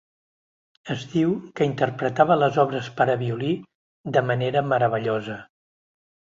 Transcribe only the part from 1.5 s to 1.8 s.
que